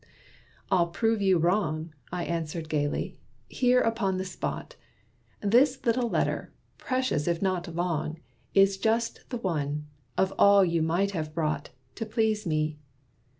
[0.71, 4.75] "I'll prove you wrong," I answered gayly, "here upon the spot!
[5.41, 8.17] This little letter, precious if not long,
[8.55, 9.85] Is just the one,
[10.17, 12.79] of all you might have brought, To please me.